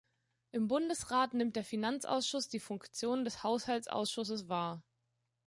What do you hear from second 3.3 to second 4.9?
Haushaltsausschusses wahr.